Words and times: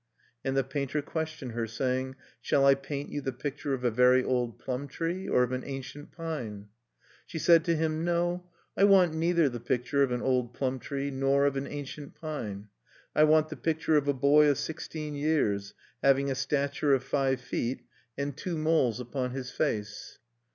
And 0.43 0.57
the 0.57 0.63
painter 0.63 1.03
questioned 1.03 1.51
her, 1.51 1.67
sayings 1.67 2.15
"Shall 2.41 2.65
I 2.65 2.73
paint 2.73 3.11
you 3.11 3.21
the 3.21 3.31
picture 3.31 3.75
of 3.75 3.83
a 3.83 3.91
very 3.91 4.23
old 4.23 4.57
plum 4.57 4.87
tree, 4.87 5.27
or 5.29 5.43
of 5.43 5.51
an 5.51 5.63
ancient 5.63 6.11
pine?" 6.11 6.69
She 7.27 7.37
said 7.37 7.63
to 7.65 7.75
him; 7.75 8.03
"No: 8.03 8.49
I 8.75 8.83
want 8.85 9.13
neither 9.13 9.47
the 9.47 9.59
picture 9.59 10.01
of 10.01 10.11
an 10.11 10.23
old 10.23 10.55
plum 10.55 10.79
tree 10.79 11.11
nor 11.11 11.45
of 11.45 11.55
an 11.55 11.67
ancient 11.67 12.15
pine. 12.15 12.69
I 13.15 13.25
want 13.25 13.49
the 13.49 13.55
picture 13.57 13.95
of 13.95 14.07
a 14.07 14.13
boy 14.15 14.49
of 14.49 14.57
sixteen 14.57 15.13
years, 15.13 15.75
having 16.01 16.31
a 16.31 16.33
stature 16.33 16.95
of 16.95 17.03
five 17.03 17.39
feet, 17.39 17.83
and 18.17 18.35
two 18.35 18.57
moles 18.57 18.99
upon 18.99 19.29
his 19.33 19.51
face." 19.51 20.17